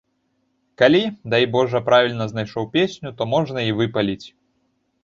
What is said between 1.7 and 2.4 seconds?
правільна